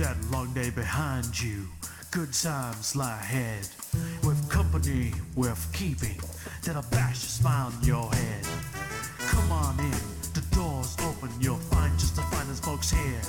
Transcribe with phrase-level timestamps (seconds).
[0.00, 1.66] that long day behind you.
[2.10, 3.68] Good times lie ahead.
[4.24, 6.18] With company worth keeping,
[6.64, 8.46] that'll bash a smile on your head.
[9.18, 10.00] Come on in,
[10.32, 13.20] the door's open, you'll find just the finest folks here.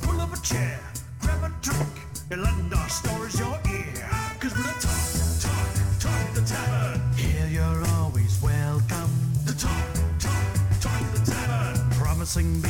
[0.00, 0.80] Pull up a chair,
[1.20, 1.92] grab a drink,
[2.30, 4.08] and lend our stories your ear.
[4.40, 5.04] Cause we're the talk,
[5.44, 7.02] talk, talk the tavern.
[7.16, 9.12] Here you're always welcome.
[9.44, 9.84] The talk,
[10.18, 11.90] talk, talk the tavern.
[11.90, 12.62] Promising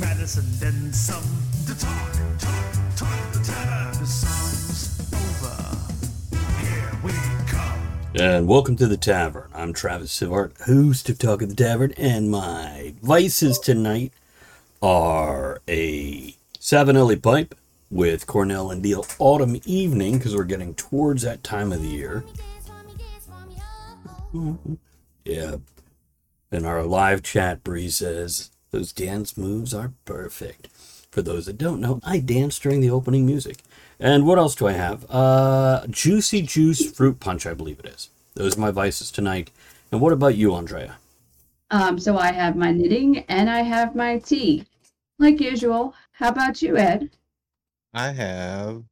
[0.00, 1.22] Music, medicine, then some.
[1.66, 4.00] The talk, talk, talk the tavern.
[4.00, 5.52] The song's over.
[6.62, 7.12] Here we
[7.46, 7.80] come.
[8.14, 9.50] And welcome to the tavern.
[9.54, 14.12] I'm Travis Sivart, host of Talk of the Tavern, and my vices tonight
[14.80, 17.54] are a Savinelli pipe
[17.90, 22.24] with Cornell and Diehl Autumn Evening, because we're getting towards that time of the year.
[25.24, 25.56] Yeah.
[26.52, 30.68] In our live chat, Bree says, those dance moves are perfect.
[31.10, 33.58] For those that don't know, I dance during the opening music.
[33.98, 35.10] And what else do I have?
[35.10, 38.10] Uh, Juicy Juice Fruit Punch, I believe it is.
[38.34, 39.50] Those are my vices tonight.
[39.90, 40.98] And what about you, Andrea?
[41.72, 44.66] Um, so I have my knitting and I have my tea,
[45.18, 45.94] like usual.
[46.12, 47.10] How about you, Ed?
[47.92, 48.84] I have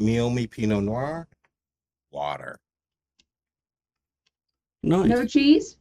[0.00, 1.28] Meiomi Pinot Noir,
[2.10, 2.58] water.
[4.82, 5.08] Nice.
[5.08, 5.76] No cheese?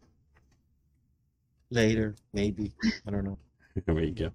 [1.71, 2.71] Later, maybe.
[3.07, 3.37] I don't know.
[3.85, 4.31] There you go.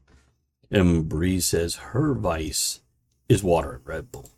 [0.71, 2.81] And Bree says her vice
[3.29, 4.31] is water and Red Bull.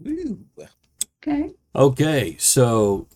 [0.00, 0.38] Woo.
[1.22, 1.52] Okay.
[1.74, 3.08] Okay, so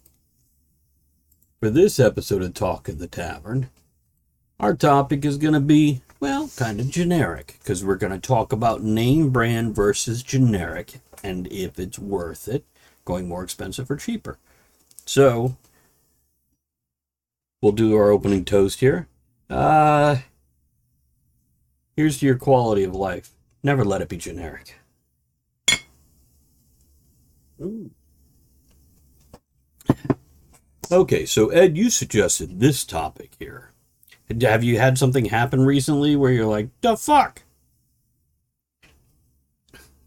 [1.58, 3.70] for this episode of Talk of the Tavern,
[4.58, 8.52] our topic is going to be, well, kind of generic, because we're going to talk
[8.52, 12.64] about name brand versus generic and if it's worth it,
[13.04, 14.38] going more expensive or cheaper.
[15.06, 15.56] So,
[17.60, 19.08] we'll do our opening toast here.
[19.48, 20.18] Uh,
[21.96, 23.30] here's to your quality of life.
[23.62, 24.76] Never let it be generic.
[27.60, 27.90] Ooh.
[30.92, 33.70] Okay, so Ed, you suggested this topic here.
[34.40, 37.42] Have you had something happen recently where you're like, the fuck?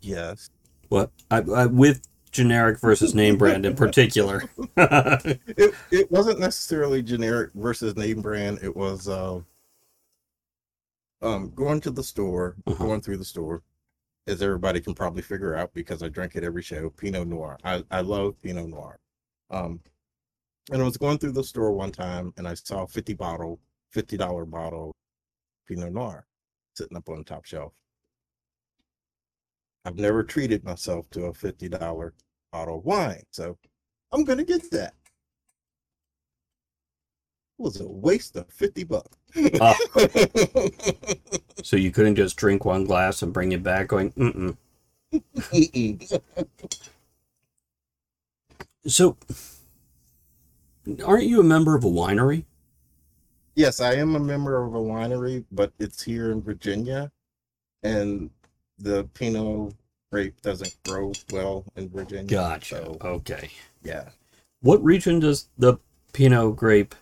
[0.02, 0.50] Yes.
[0.90, 1.12] What?
[1.30, 2.02] I, I, with
[2.34, 4.44] generic versus name brand in particular.
[4.76, 8.60] It it wasn't necessarily generic versus name brand.
[8.62, 9.46] It was um
[11.22, 12.84] um going to the store, Uh-huh.
[12.84, 13.64] going through the store,
[14.28, 16.90] as everybody can probably figure out because I drink it every show.
[16.90, 17.58] Pinot Noir.
[17.64, 19.00] I I love Pinot Noir.
[19.50, 19.80] Um,
[20.72, 23.60] and I was going through the store one time and I saw a fifty bottle,
[23.92, 24.94] fifty dollar bottle
[25.68, 26.26] Pinot Noir
[26.76, 27.74] sitting up on the top shelf.
[29.86, 32.14] I've never treated myself to a fifty dollar
[32.52, 33.58] bottle of wine, so
[34.12, 34.94] I'm gonna get that.
[37.60, 39.18] It was a waste of fifty bucks.
[39.60, 39.78] Ah.
[41.64, 44.56] so you couldn't just drink one glass and bring it back going, mm-mm.
[45.14, 46.22] Mm-mm.
[48.86, 49.18] So,
[51.06, 52.46] aren't you a member of a winery?
[53.56, 57.12] yes, I am a member of a winery, but it's here in Virginia,
[57.84, 58.30] and
[58.84, 59.74] the Pinot
[60.12, 62.26] grape doesn't grow well in Virginia.
[62.26, 62.76] Gotcha.
[62.86, 63.50] So, Okay.
[63.84, 64.10] yeah.
[64.62, 65.78] What region does the
[66.12, 66.94] Pinot grape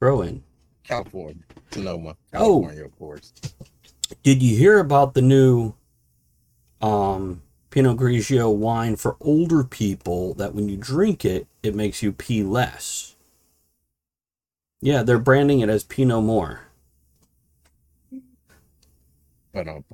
[0.00, 0.42] grow in?
[0.84, 2.60] California, Sonoma, Oh.
[2.60, 3.32] California, of course.
[4.22, 5.74] Did you hear about the new
[6.80, 12.12] um, Pinot Grigio wine for older people that when you drink it, it makes you
[12.12, 13.16] pee less?
[14.80, 16.65] Yeah, they're branding it as Pinot More.
[19.56, 19.84] But um,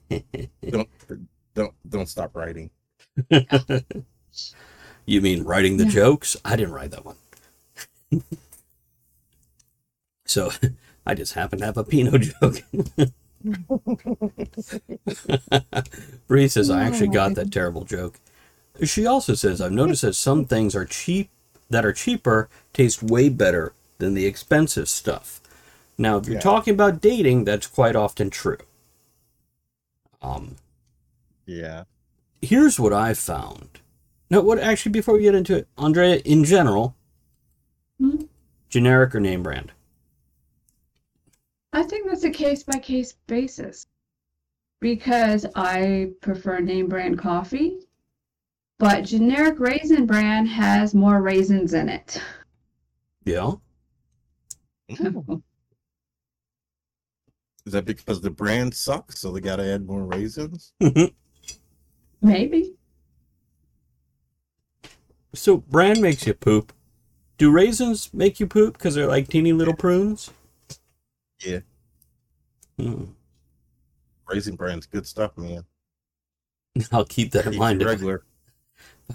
[0.70, 0.88] don't
[1.54, 2.70] don't don't stop writing.
[5.06, 5.90] You mean writing the Yeah.
[5.90, 6.34] jokes?
[6.46, 7.16] I didn't write that one.
[10.24, 10.50] so
[11.04, 12.62] I just happen to have a Pinot joke.
[16.26, 18.18] Bree says, I actually got that terrible joke.
[18.82, 21.28] She also says, I've noticed that some things are cheap
[21.68, 25.42] that are cheaper taste way better than the expensive stuff.
[25.96, 26.40] Now, if you're Yeah.
[26.40, 28.58] talking about dating, that's quite often true.
[30.20, 30.56] Um,
[31.46, 31.84] Yeah.
[32.42, 33.80] here's what I found.
[34.30, 36.96] No, what actually before we get into it, Andrea, in general,
[37.98, 38.24] Hmm?
[38.68, 39.72] generic or name brand?
[41.72, 43.86] I think that's a case by case basis
[44.80, 47.80] because I prefer name brand coffee,
[48.78, 52.20] but generic raisin bran has more raisins in it.
[53.24, 53.52] Yeah.
[57.66, 60.72] Is that because the brand sucks, so they got to add more raisins?
[62.20, 62.74] Maybe.
[65.34, 66.72] so brand makes you poop.
[67.38, 70.30] Do raisins make you poop because they're like teeny little prunes?
[71.40, 71.60] Yeah.
[72.78, 73.04] Hmm.
[74.28, 75.64] Raisin Bran's good stuff, man.
[76.92, 78.24] I'll keep that in mind you if regular.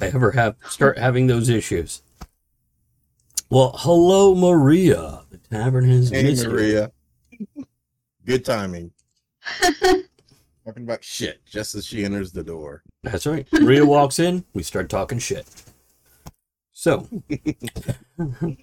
[0.02, 2.02] I ever have start having those issues.
[3.50, 5.22] Well, hello, Maria.
[5.32, 6.46] The tavern has Hey, missed.
[6.46, 6.92] Maria.
[8.30, 8.92] Good timing.
[10.64, 12.84] Talking about shit just as she enters the door.
[13.02, 13.48] That's right.
[13.52, 15.48] Maria walks in, we start talking shit.
[16.72, 17.08] So,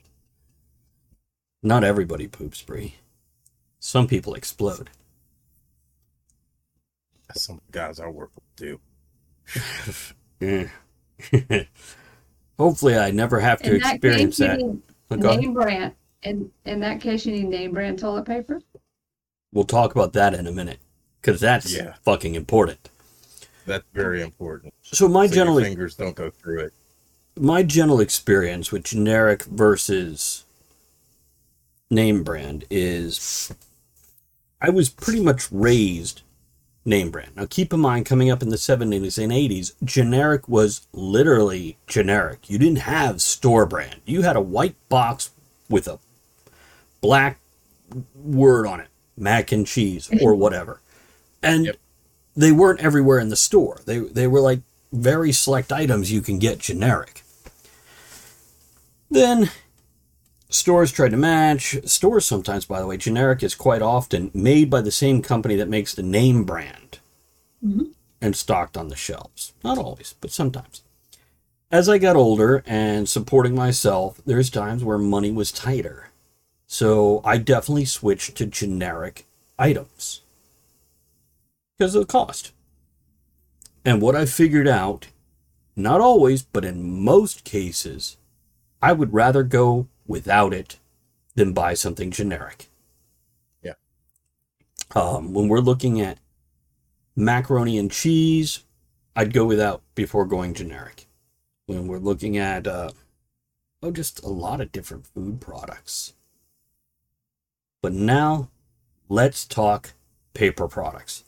[1.64, 2.94] not everybody poops, Brie.
[3.80, 4.88] Some people explode.
[7.26, 8.80] That's some guys I work with do.
[10.38, 10.68] Yeah.
[12.56, 15.16] Hopefully, I never have to In that experience case, you that.
[15.16, 15.40] need go ahead.
[15.40, 15.92] name brand.
[16.22, 18.60] In in that case, you need name brand toilet paper.
[19.52, 20.78] We'll talk about that in a minute
[21.20, 21.94] because that's Yeah.
[22.04, 22.90] fucking important.
[23.66, 24.74] That's very important.
[24.82, 26.72] So, my so general fingers don't go through it.
[27.38, 30.44] my general experience with generic versus
[31.90, 33.52] name brand is
[34.60, 36.22] I was pretty much raised
[36.84, 37.32] name brand.
[37.36, 42.48] Now keep in mind coming up in the 70s and 80s, generic was literally generic.
[42.48, 44.00] You didn't have store brand.
[44.06, 45.30] You had a white box
[45.68, 45.98] with a
[47.00, 47.38] black
[48.14, 50.80] word on it, mac and cheese or whatever.
[51.42, 51.76] And Yep.
[52.36, 53.80] they weren't everywhere in the store.
[53.86, 54.60] They they were like
[54.92, 57.22] very select items you can get generic.
[59.10, 59.50] Then
[60.48, 61.76] stores tried to match.
[61.84, 65.68] Stores sometimes, by the way, generic is quite often made by the same company that
[65.68, 66.98] makes the name brand
[67.64, 67.92] Mhm.
[68.20, 69.52] and stocked on the shelves.
[69.64, 70.82] Not always, but sometimes.
[71.70, 76.05] As I got older and supporting myself, there's times where money was tighter.
[76.66, 79.26] So I definitely switched to generic
[79.58, 80.22] items
[81.78, 82.52] because of the cost.
[83.84, 85.08] And what I figured out,
[85.76, 88.16] not always, but in most cases,
[88.82, 90.78] I would rather go without it
[91.34, 92.68] than buy something generic.
[93.62, 93.74] Yeah.
[94.94, 96.18] Um, when we're looking at
[97.14, 98.64] macaroni and cheese,
[99.14, 101.06] I'd go without before going generic.
[101.66, 102.90] When we're looking at, uh,
[103.82, 106.14] oh, just a lot of different food products.
[107.86, 108.48] But now,
[109.08, 109.92] let's talk
[110.34, 111.22] paper products.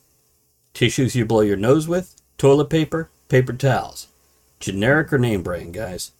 [0.74, 4.08] Tissues you blow your nose with, toilet paper, paper towels.
[4.58, 6.10] Generic or name brand, guys?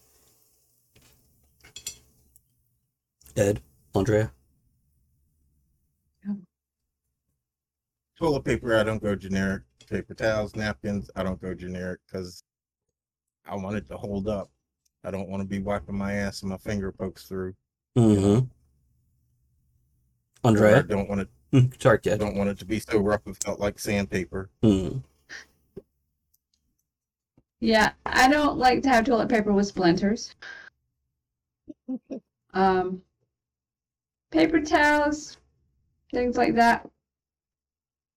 [3.37, 3.61] Ed,
[3.97, 4.31] Andrea?
[8.17, 9.65] Toilet paper, I don't go generic.
[9.91, 12.45] Paper towels, napkins, I don't go generic because
[13.45, 14.49] I want it to hold up.
[15.03, 17.55] I don't want to be wiping my ass and my finger pokes through.
[17.97, 18.47] Mm-hmm.
[20.45, 21.29] Or I don't want it.
[21.53, 24.51] Mm, Sorry, I don't want it to be so rough it felt like sandpaper.
[24.63, 25.03] Mm.
[27.61, 30.35] Yeah, I don't like to have toilet paper with splinters.
[32.55, 33.03] Um,
[34.31, 35.39] paper towels,
[36.13, 36.89] things like that.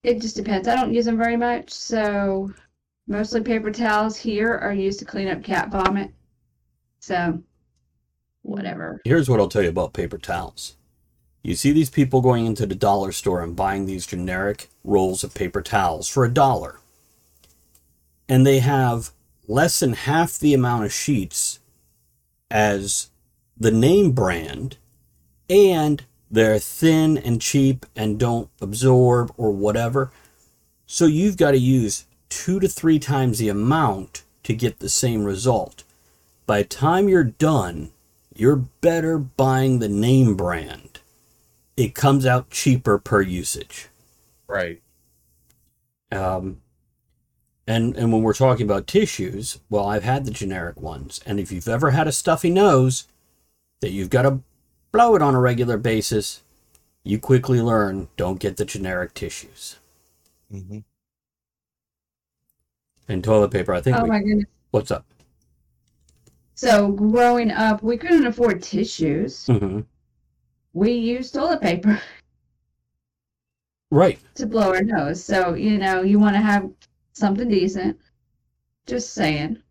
[0.03, 0.67] It just depends.
[0.67, 2.51] I don't use them very much, so
[3.07, 6.11] mostly paper towels here are used to clean up cat vomit.
[6.99, 7.41] So,
[8.43, 9.01] whatever.
[9.05, 10.77] Here's what I'll tell you about paper towels.
[11.43, 15.33] You see these people going into the dollar store and buying these generic rolls of
[15.33, 16.79] paper towels for a dollar.
[18.29, 19.11] And they have
[19.47, 21.59] less than half the amount of sheets
[22.49, 23.09] as
[23.57, 24.77] the name brand,
[25.49, 30.11] and they're thin and cheap and don't absorb or whatever.
[30.85, 35.23] So you've got to use two to three times the amount to get the same
[35.23, 35.83] result.
[36.45, 37.91] By the time you're done,
[38.35, 40.90] you're better buying the name brand.
[41.75, 43.89] It comes out cheaper per usage.
[44.47, 44.81] Right.
[46.11, 46.61] Um,
[47.67, 51.51] and and when we're talking about tissues, well, I've had the generic ones, and if
[51.51, 53.07] you've ever had a stuffy nose
[53.81, 54.41] that you've got to
[54.91, 56.43] blow it on a regular basis,
[57.03, 59.77] you quickly learn don't get the generic tissues
[60.51, 60.79] hmm
[63.07, 63.73] and toilet paper.
[63.73, 63.97] I think.
[63.97, 64.45] Oh we, my goodness.
[64.71, 65.05] what's up?
[66.55, 69.51] So, growing up, we couldn't afford tissues.
[69.51, 69.81] hmm
[70.73, 72.01] We use toilet paper
[73.89, 74.19] Right.
[74.35, 75.23] to blow our nose.
[75.23, 76.69] So, you know, you want to have
[77.13, 77.99] something decent.
[78.85, 79.61] Just saying.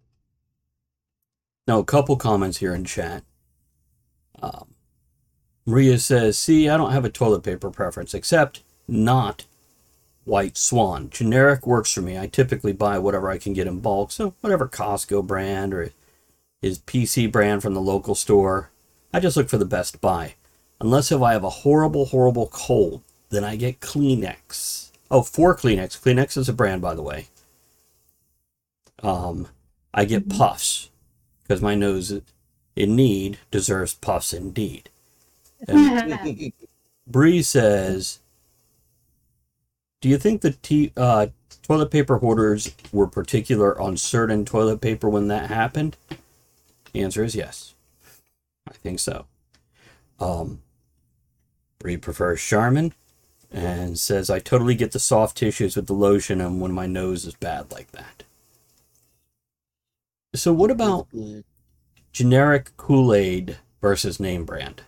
[1.66, 3.23] Now, a couple comments here in chat.
[4.42, 4.75] Um,
[5.66, 9.47] Maria says, See, I don't have a toilet paper preference, except not
[10.25, 11.09] White Swan.
[11.11, 12.19] Generic works for me.
[12.19, 15.90] I typically buy whatever I can get in bulk, so whatever Costco brand or
[16.61, 18.71] his PC brand from the local store.
[19.12, 20.35] I just look for the best buy.
[20.80, 24.90] Unless if I have a horrible, horrible cold, then I get Kleenex.
[25.10, 26.00] Oh, for Kleenex.
[26.00, 27.26] Kleenex is a brand, by the way.
[29.02, 29.49] Um,
[29.92, 30.38] I get Mhm.
[30.38, 30.90] puffs
[31.42, 32.20] because my nose
[32.76, 34.88] in need deserves puffs indeed.
[35.66, 36.52] And
[37.06, 38.20] Bree says,
[40.00, 41.28] "Do you think the t- uh,
[41.62, 45.96] toilet paper hoarders were particular on certain toilet paper when that happened?"
[46.92, 47.75] The answer is yes.
[48.68, 49.26] I think so.
[50.18, 50.62] Um,
[51.80, 52.92] Bree prefers Charmin
[53.50, 57.25] and says, "I totally get the soft tissues with the lotion and when my nose
[57.25, 58.22] is bad like that."
[60.34, 61.08] So, what about
[62.12, 64.82] generic Kool Aid versus name brand?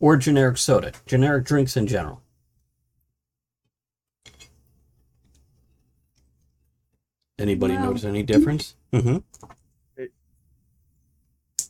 [0.00, 2.20] Or generic soda, generic drinks in general?
[7.38, 8.74] Anybody Well- notice any difference?
[8.92, 9.18] Mm-hmm.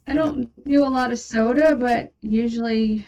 [0.06, 3.06] I don't do a lot of soda, but usually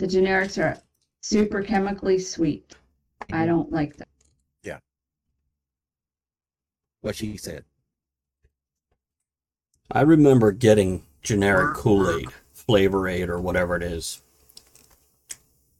[0.00, 0.80] the generics are
[1.20, 2.74] super chemically sweet.
[3.30, 3.46] I mm-hmm.
[3.46, 4.08] don't like them.
[4.62, 4.78] Yeah.
[7.02, 7.64] What she said.
[9.92, 14.22] I remember getting generic Work, Kool Aid, Flavor Aid, or whatever it is.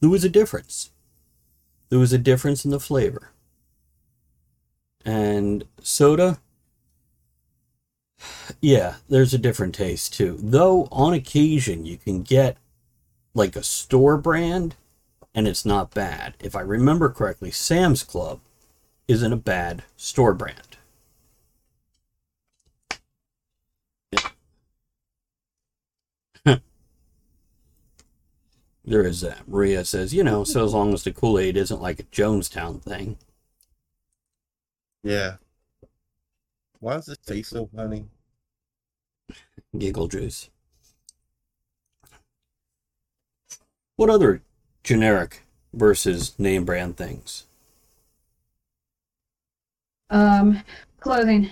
[0.00, 0.90] There was a difference.
[1.88, 3.30] There was a difference in the flavor.
[5.02, 6.40] And soda,
[8.60, 10.36] yeah, there's a different taste too.
[10.42, 12.58] Though on occasion you can get
[13.34, 14.76] like a store brand
[15.34, 16.34] and it's not bad.
[16.40, 18.40] If I remember correctly, Sam's Club
[19.08, 20.76] isn't a bad store brand.
[28.84, 29.46] There is that.
[29.46, 32.82] Maria says, you know, so as long as the Kool Aid isn't like a Jonestown
[32.82, 33.18] thing.
[35.04, 35.36] Yeah.
[36.80, 38.06] Why does it taste so funny?
[39.76, 40.50] Giggle juice.
[44.00, 44.40] What other
[44.82, 45.42] generic
[45.74, 47.44] versus name brand things?
[50.08, 50.62] Um,
[51.00, 51.50] clothing.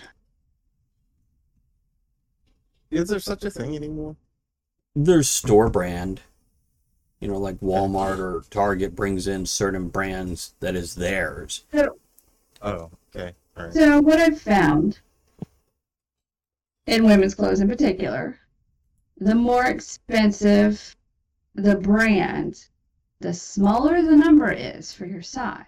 [2.90, 4.17] Is there such a thing anymore?
[4.97, 6.23] There's store brand.
[7.21, 11.67] You know, like Walmart or Target brings in certain brands that is theirs.
[12.62, 13.35] Oh, okay.
[13.59, 13.75] All right.
[13.75, 15.00] So what I've found
[16.87, 18.38] in women's clothes in particular,
[19.19, 20.97] the more expensive
[21.55, 22.69] the brand,
[23.21, 25.64] the smaller the number is for your size.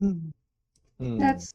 [0.00, 0.28] Hmm.
[1.00, 1.52] That's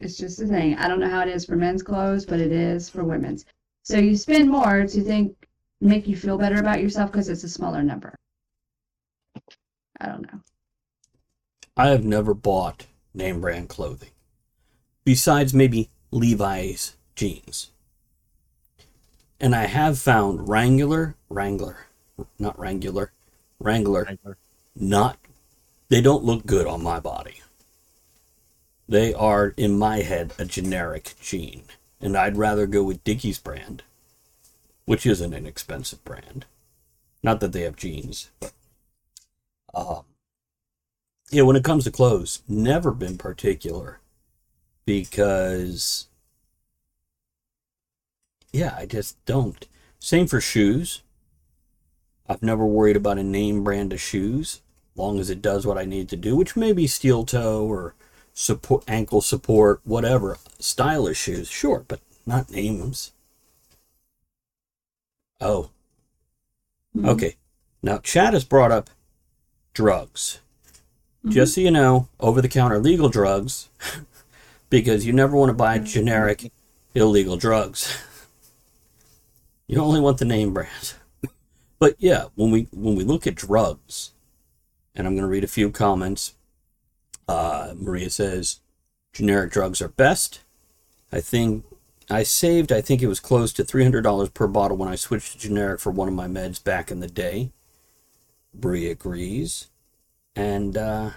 [0.00, 0.76] it's just a thing.
[0.76, 3.44] I don't know how it is for men's clothes, but it is for women's.
[3.82, 5.48] So you spend more to think
[5.80, 8.14] make you feel better about yourself because it's a smaller number.
[10.00, 10.40] I don't know.
[11.76, 14.10] I have never bought name brand clothing.
[15.04, 17.70] Besides maybe Levi's jeans.
[19.40, 21.86] And I have found Wrangler, Wrangler,
[22.38, 23.12] not Wrangler,
[23.58, 24.36] Wrangler, Wrangler.
[24.76, 25.18] not,
[25.88, 27.40] they don't look good on my body.
[28.86, 31.62] They are, in my head, a generic jean.
[32.00, 33.82] And I'd rather go with Dickies brand,
[34.84, 36.44] which is an inexpensive brand.
[37.22, 38.52] Not that they have jeans, but
[39.72, 40.02] um,
[41.30, 44.00] yeah, when it comes to clothes, never been particular
[44.84, 46.08] because
[48.52, 49.66] yeah, I just don't.
[49.98, 51.02] Same for shoes.
[52.28, 54.60] I've never worried about a name brand of shoes,
[54.96, 57.94] long as it does what I need to do, which may be steel toe or
[58.32, 60.38] support ankle support, whatever.
[60.58, 63.10] Stylish shoes, sure, but not names.
[65.40, 65.70] Oh,
[66.96, 67.08] Mhm.
[67.08, 67.36] okay.
[67.82, 68.90] Now Chad has brought up
[69.74, 70.38] drugs.
[71.24, 71.32] Mhm.
[71.32, 73.68] Just so you know, over the counter legal drugs,
[74.70, 76.52] because you never want to buy generic
[76.94, 77.88] illegal drugs.
[79.70, 80.94] You only want the name brand.
[81.78, 84.10] But yeah, when we when we look at drugs,
[84.96, 86.34] and I'm going to read a few comments.
[87.28, 88.58] Uh, Maria says,
[89.12, 90.40] generic drugs are best.
[91.12, 91.64] I think
[92.10, 92.72] I saved.
[92.72, 95.38] I think it was close to three hundred dollars per bottle when I switched to
[95.38, 97.52] generic for one of my meds back in the day.
[98.52, 99.68] Brie agrees.
[100.34, 101.10] And uh,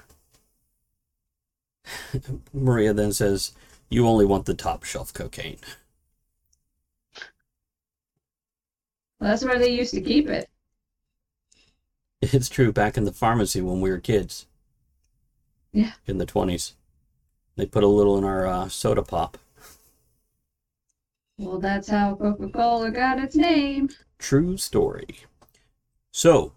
[2.54, 3.54] Maria then says,
[3.90, 5.58] You only want the top shelf cocaine.
[9.24, 10.50] Well, that's where they used to keep it.
[12.22, 14.48] It's true, back in the pharmacy when we were kids.
[15.72, 15.94] Yeah.
[16.06, 16.74] In the 20s.
[17.56, 19.38] They put a little in our uh, soda pop.
[21.38, 23.88] Well, that's how Coca Cola got its name.
[24.20, 25.08] True story.
[26.12, 26.52] So,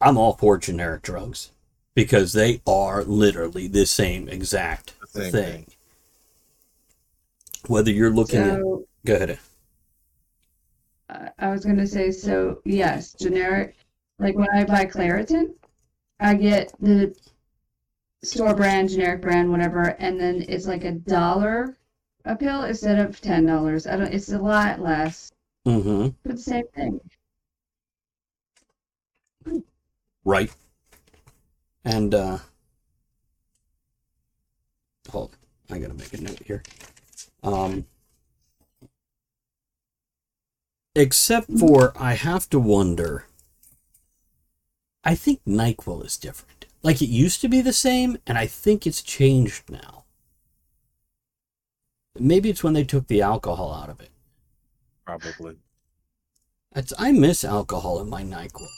[0.00, 1.52] I'm all for generic drugs
[1.94, 5.32] because they are literally the same exact The thing.
[5.32, 5.66] thing.
[7.68, 8.58] Whether you're looking at.
[8.58, 9.38] Go ahead.
[11.38, 13.76] I was gonna say, so yes, generic.
[14.18, 15.54] Like when I buy Claritin,
[16.20, 17.14] I get the
[18.22, 21.76] store brand, generic brand, whatever, and then it's like a dollar
[22.24, 23.86] a pill instead of ten dollars.
[23.86, 24.12] I don't.
[24.12, 25.30] It's a lot less
[25.66, 26.08] Mm-hmm.
[26.22, 27.00] for the same thing.
[30.24, 30.50] Right.
[31.84, 32.38] And uh
[35.10, 35.36] hold
[35.70, 36.62] I gotta make a note here.
[37.42, 37.86] Um
[40.94, 43.26] except for I have to wonder
[45.04, 46.64] I think NyQuil is different.
[46.82, 50.04] Like it used to be the same, and I think it's changed now.
[52.18, 54.10] Maybe it's when they took the alcohol out of it.
[55.04, 55.56] Probably.
[56.74, 58.68] It's, I miss alcohol in my NyQuil.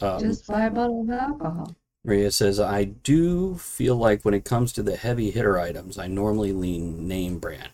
[0.00, 1.74] Um, Just buy a bottle of alcohol.
[2.04, 6.06] Maria says, I do feel like when it comes to the heavy hitter items, I
[6.06, 7.70] normally lean name brand.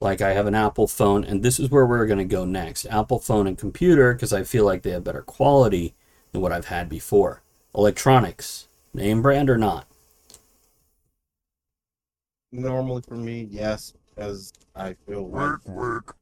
[0.00, 2.84] Like I have an Apple phone, and this is where we're going to go next
[2.86, 5.94] Apple phone and computer, because I feel like they have better quality
[6.32, 7.42] than what I've had before.
[7.74, 9.86] Electronics, name brand or not?
[12.52, 16.14] Normally for me, yes, as I feel work, like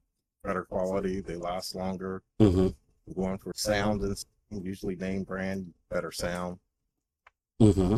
[0.45, 2.23] better quality, they last longer.
[2.41, 2.69] Mm-hmm.
[3.21, 6.59] Going for sound and usually name brand, better sound.
[7.61, 7.97] Mm-hmm.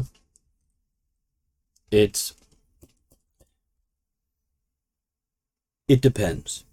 [1.91, 2.35] It's.
[5.89, 6.65] It depends.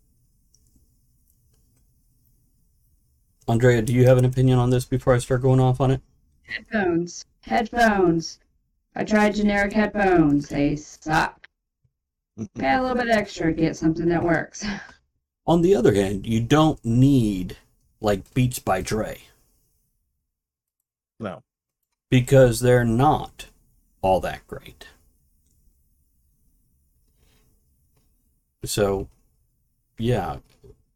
[3.48, 6.02] Andrea, do you have an opinion on this before I start going off on it?
[6.44, 7.26] Headphones.
[7.42, 8.40] Headphones.
[8.96, 10.50] I tried generic headphones.
[10.50, 11.48] They suck.
[12.58, 14.66] Pay a little bit extra to get something that works.
[15.46, 17.58] On the other hand, you don't need
[18.00, 19.20] like Beats by Dre
[21.20, 21.42] No.
[22.10, 23.48] because they're not
[24.02, 24.88] all that great.
[28.66, 29.08] So,
[29.98, 30.38] yeah,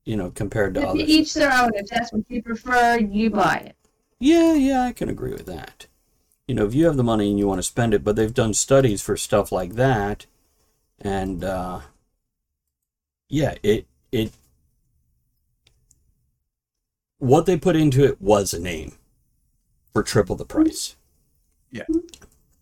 [0.05, 1.09] you know, compared to If others.
[1.09, 1.71] each their own.
[1.75, 3.75] If that's what you prefer, you buy it.
[4.19, 5.87] Yeah, yeah, I can agree with that.
[6.47, 8.33] You know, if you have the money and you want to spend it, but they've
[8.33, 10.25] done studies for stuff like that,
[10.99, 11.81] and uh,
[13.29, 14.31] yeah, it it
[17.19, 18.93] what they put into it was a name
[19.91, 20.95] for triple the price.
[21.69, 21.83] Yeah.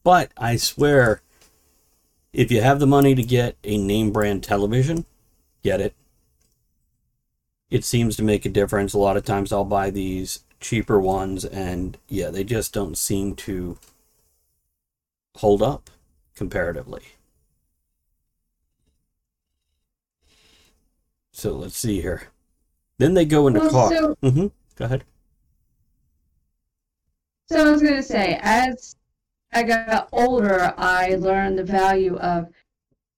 [0.03, 1.21] But I swear,
[2.35, 5.05] if you have the money to get a name brand television,
[5.63, 5.95] get it.
[7.69, 8.93] It seems to make a difference.
[8.93, 13.35] A lot of times I'll buy these cheaper ones, and yeah, they just don't seem
[13.37, 13.77] to
[15.37, 15.89] hold up
[16.35, 17.03] comparatively.
[21.31, 22.29] So let's see here.
[22.97, 23.89] Then they go into Well, car.
[23.89, 25.03] so- hmm Go ahead.
[27.47, 28.95] So I was gonna say, as
[29.55, 32.49] I got older, I learned the value of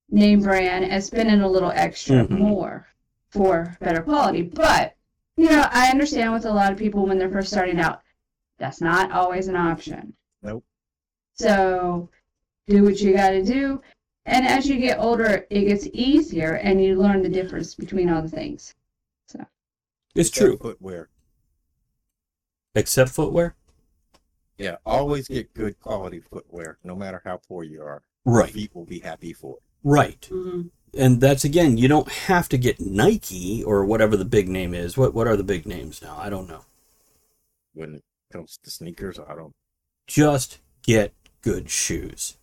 [0.10, 2.30] name brand and spending a little extra Mhm.
[2.38, 2.88] more
[3.30, 4.44] for better quality.
[4.44, 4.94] But
[5.36, 8.02] you know, I understand with a lot of people when they're first starting out,
[8.58, 10.16] that's not always an option.
[10.42, 10.64] Nope.
[11.34, 12.10] So
[12.68, 13.82] do what you got to do,
[14.26, 18.22] and as you get older, it gets easier, and you learn the difference between all
[18.22, 18.74] the things.
[19.28, 19.46] So
[20.16, 20.58] It's Except true.
[20.58, 21.10] Footwear.
[22.76, 23.56] Except footwear?
[24.58, 28.02] Yeah, always get good quality footwear, no matter how poor you are.
[28.26, 28.52] Right.
[28.52, 29.64] Feet will be happy for it.
[29.84, 30.30] Right.
[30.98, 34.98] and that's again you don't have to get nike or whatever the big name is
[34.98, 36.64] what what are the big names now i don't know
[37.74, 39.54] When it comes to sneakers, I don't.
[40.08, 42.38] just get good shoes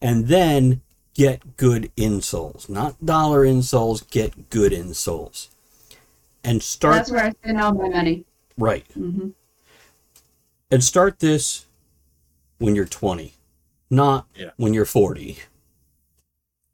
[0.00, 0.82] and then
[1.14, 5.48] get good insoles not dollar insoles get good insoles
[6.44, 8.24] and start That's where I spend all my money.
[8.56, 9.30] right hmm
[10.70, 11.66] and start this
[12.58, 13.34] when you're 20
[13.90, 14.50] not Yeah.
[14.56, 15.38] when you're 40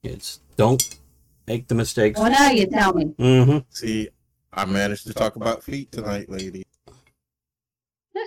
[0.03, 0.99] it's don't
[1.47, 3.05] make the mistakes Well, now you tell me.
[3.19, 3.59] Mm-hmm.
[3.71, 4.09] See,
[4.53, 6.65] I managed to talk about feet tonight, lady.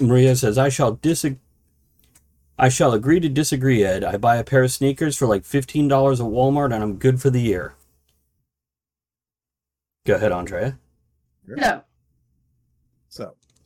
[0.00, 1.38] Maria says, I shall disagree.
[2.58, 4.04] I shall agree to disagree, Ed.
[4.04, 7.28] I buy a pair of sneakers for like $15 at Walmart and I'm good for
[7.30, 7.74] the year.
[10.06, 10.78] Go ahead, Andrea.
[11.46, 11.82] No, So,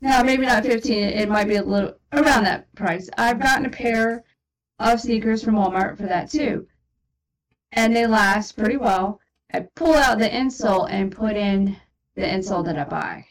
[0.00, 0.96] no, maybe not 15.
[0.96, 3.08] It might be a little around that price.
[3.18, 4.24] I've gotten a pair
[4.78, 6.66] of sneakers from Walmart for that too.
[7.72, 9.20] And they last pretty well.
[9.52, 11.76] I pull out the insole and put in
[12.14, 13.26] the insole that I buy.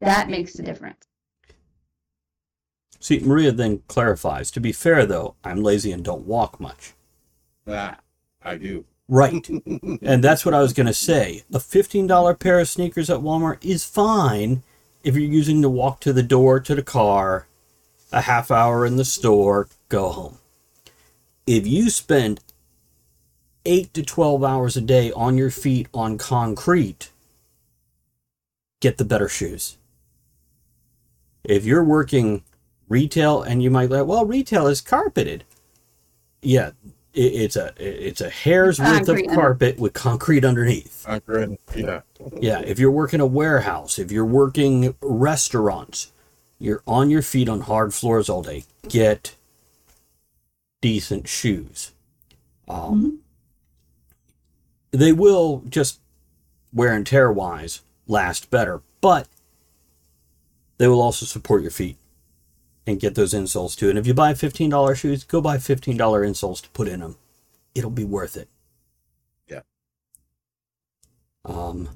[0.00, 1.06] That makes the difference.
[2.98, 4.50] See, Maria then clarifies.
[4.52, 6.94] To be fair, though, I'm lazy and don't walk much.
[7.66, 7.98] ah,
[8.42, 8.84] I do.
[9.08, 9.48] Right.
[10.02, 11.42] and that's what I was going to say.
[11.52, 14.62] A $15 pair of sneakers at Walmart is fine
[15.04, 17.46] if you're using to walk to the door to the car,
[18.12, 20.38] a half hour in the store, go home.
[21.46, 22.40] If you spend
[23.64, 27.10] 8 to 12 hours a day on your feet on concrete,
[28.80, 29.78] get the better shoes.
[31.44, 32.42] If you're working
[32.88, 35.44] retail and you might like, well, retail is carpeted.
[36.40, 36.72] Yeah,
[37.14, 41.04] it, it's a it's a hair's worth of Concrete under- carpet with concrete underneath.
[41.08, 41.58] I agree.
[41.74, 42.00] Yeah.
[42.40, 46.12] Yeah, if you're working a warehouse, if you're working restaurants,
[46.58, 48.64] you're on your feet on hard floors all day.
[48.88, 49.36] Get
[50.80, 51.92] decent shoes.
[52.68, 53.18] Um,
[54.92, 56.00] They will just
[56.72, 59.26] wear and tear wise last better, but
[60.78, 61.96] they will also support your feet
[62.86, 63.88] and get those insoles too.
[63.88, 67.16] And if you buy $15 shoes, go buy $15 insoles to put in them.
[67.74, 68.48] It'll be worth it.
[69.48, 69.60] Yeah.
[71.44, 71.90] Um,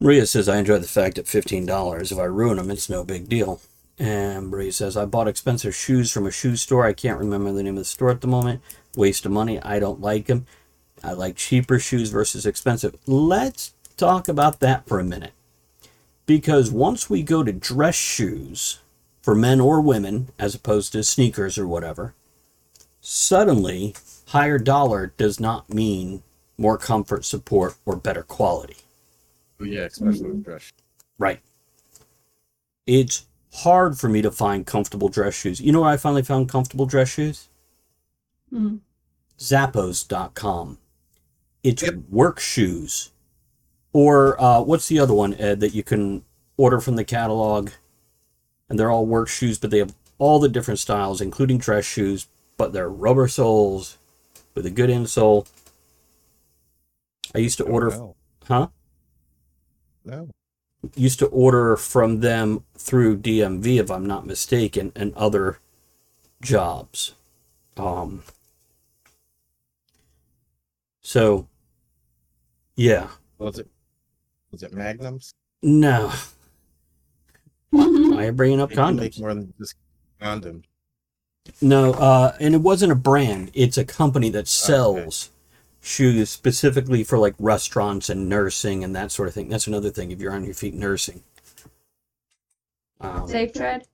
[0.00, 3.28] Maria says, I enjoy the fact that $15, if I ruin them, it's no big
[3.28, 3.60] deal.
[3.98, 6.84] And Maria says, I bought expensive shoes from a shoe store.
[6.84, 8.60] I can't remember the name of the store at the moment.
[8.96, 9.62] Waste of money.
[9.62, 10.46] I don't like them.
[11.02, 12.96] I like cheaper shoes versus expensive.
[13.06, 15.32] Let's talk about that for a minute.
[16.26, 18.80] Because once we go to dress shoes
[19.24, 22.14] for men or women, as opposed to sneakers or whatever,
[23.00, 23.94] suddenly
[24.26, 26.22] higher dollar does not mean
[26.58, 28.76] more comfort, support, or better quality.
[29.58, 30.72] Yeah, especially with dress.
[31.16, 31.40] Right.
[32.86, 35.58] It's hard for me to find comfortable dress shoes.
[35.58, 37.48] You know where I finally found comfortable dress shoes?
[38.52, 38.80] Mhm.
[39.38, 40.76] Zappos.com.
[41.62, 41.94] It's Yep.
[42.10, 43.10] work shoes.
[43.94, 46.26] Or uh, what's the other one, Ed, that you can
[46.58, 47.70] order from the catalog?
[48.68, 52.26] And they're all work shoes, but they have all the different styles, including dress shoes,
[52.56, 53.98] but they're rubber soles
[54.54, 55.46] with a good insole.
[57.34, 58.16] I used to order, No.
[58.46, 58.68] huh?
[60.04, 60.28] No.
[60.94, 65.58] used to order from them through DMV, if I'm not mistaken, and other
[66.42, 67.14] jobs.
[67.76, 68.22] Um,
[71.00, 71.48] so,
[72.76, 73.68] yeah, Was it?
[74.52, 75.32] Was it Magnums?
[75.62, 76.12] no,
[78.14, 78.18] Mhm.
[78.18, 79.20] I am bringing up They can make condoms.
[79.20, 79.74] more than just
[80.20, 80.64] condoms.
[81.60, 83.50] No, uh, and it wasn't a brand.
[83.54, 85.30] It's a company that sells
[85.82, 89.48] shoes specifically for like restaurants and nursing and that sort of thing.
[89.50, 90.10] That's another thing.
[90.10, 91.22] If you're on your feet nursing,
[93.00, 93.86] um, Safe tread.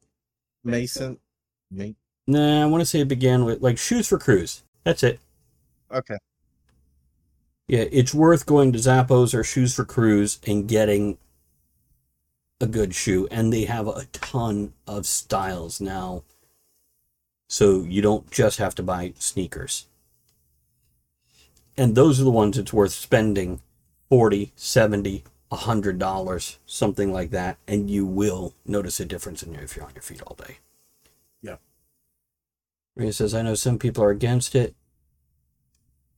[0.62, 1.18] Mason.
[1.72, 1.96] Me.
[2.26, 4.62] nah, I want to say it began with like shoes for crews.
[4.84, 5.20] That's it.
[5.90, 6.16] Okay.
[7.68, 11.18] Yeah, it's worth going to Zappos or Shoes for Crews and getting
[12.60, 13.26] a good shoe.
[13.30, 16.22] And they have a ton of styles now.
[17.48, 19.86] So you don't just have to buy sneakers.
[21.76, 23.60] And those are the ones it's worth spending
[24.08, 27.58] 40, 70, $100, something like that.
[27.66, 30.58] And you will notice a difference in your, if you're on your feet all day.
[31.42, 31.56] Yeah.
[32.96, 34.74] Maria says, I know some people are against it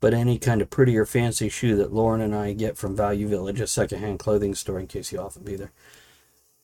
[0.03, 3.29] but any kind of pretty or fancy shoe that Lauren and I get from Value
[3.29, 5.71] Village, a secondhand clothing store, in case you often be there.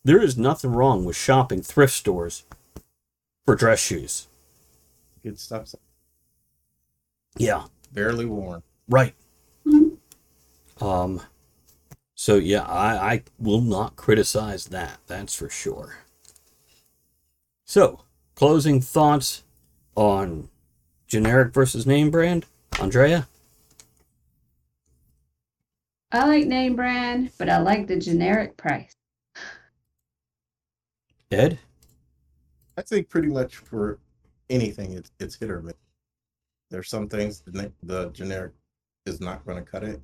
[0.05, 2.45] There is nothing wrong with shopping thrift stores
[3.45, 4.27] for dress shoes.
[5.23, 5.75] Good stuff.
[7.37, 8.63] Yeah, Barely worn.
[8.89, 9.15] right.
[10.81, 11.21] Um,
[12.15, 14.99] so yeah, I, I will not criticize that.
[15.07, 15.99] That's for sure.
[17.65, 18.01] So,
[18.35, 19.43] closing thoughts
[19.95, 20.49] on
[21.07, 22.47] generic versus name brand,
[22.81, 23.29] Andrea.
[26.13, 28.95] I like name brand, but I like the generic price.
[31.31, 31.59] Ed.
[32.77, 33.99] I think pretty much for
[34.51, 35.75] anything, it's it's hit or miss.
[36.71, 38.53] There's some things the, the generic
[39.07, 40.01] is not going to cut it.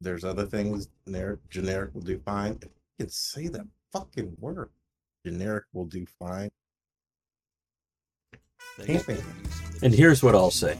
[0.00, 2.58] There's other things generic generic will do fine.
[2.62, 4.70] If you can say that fucking word,
[5.24, 6.50] generic will do fine.
[9.82, 10.76] And here's what I'll say.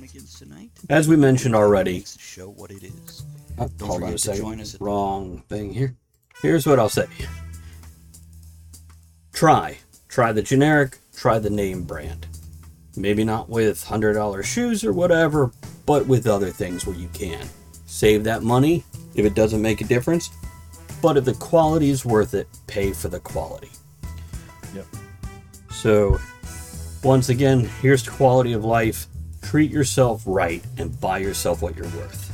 [0.90, 3.25] As we mentioned already, show what it is.
[3.59, 4.61] Oh, Don't hold on a forget join second.
[4.61, 5.96] us at- Wrong thing here.
[6.42, 7.07] Here's what I'll say.
[9.37, 9.77] Try.
[10.09, 12.27] Try the generic, try the name brand.
[12.96, 15.53] Maybe not with $100 shoes or whatever,
[15.85, 17.46] but with other things where you can.
[17.85, 18.83] Save that money
[19.14, 20.31] if it doesn't make a difference.
[21.03, 23.68] But if the quality is worth it, pay for the quality.
[24.75, 24.87] Yep.
[25.70, 26.18] So,
[27.05, 29.07] once again, here's to quality of life.
[29.42, 32.25] Treat yourself right and buy yourself what you're worth.